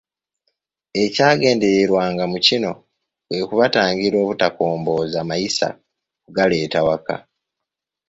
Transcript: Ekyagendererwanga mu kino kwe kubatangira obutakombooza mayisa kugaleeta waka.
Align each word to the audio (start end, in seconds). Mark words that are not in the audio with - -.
Ekyagendererwanga 1.03 2.23
mu 2.31 2.37
kino 2.47 2.71
kwe 3.27 3.39
kubatangira 3.47 4.15
obutakombooza 4.23 5.19
mayisa 5.29 5.67
kugaleeta 6.23 6.79
waka. 6.87 7.17